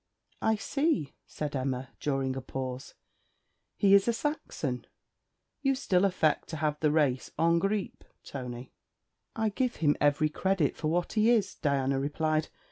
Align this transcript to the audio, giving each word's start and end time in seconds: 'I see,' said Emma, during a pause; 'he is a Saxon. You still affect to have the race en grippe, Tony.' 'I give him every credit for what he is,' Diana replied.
'I 0.41 0.55
see,' 0.55 1.13
said 1.27 1.55
Emma, 1.55 1.89
during 1.99 2.35
a 2.35 2.41
pause; 2.41 2.95
'he 3.77 3.93
is 3.93 4.07
a 4.07 4.13
Saxon. 4.13 4.87
You 5.61 5.75
still 5.75 6.05
affect 6.05 6.49
to 6.49 6.57
have 6.57 6.79
the 6.79 6.89
race 6.89 7.29
en 7.37 7.59
grippe, 7.59 8.03
Tony.' 8.23 8.73
'I 9.35 9.49
give 9.49 9.75
him 9.75 9.95
every 10.01 10.29
credit 10.29 10.75
for 10.75 10.87
what 10.87 11.13
he 11.13 11.29
is,' 11.29 11.53
Diana 11.53 11.99
replied. 11.99 12.47